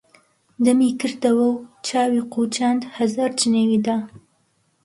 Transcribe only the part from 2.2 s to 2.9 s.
قوچاند،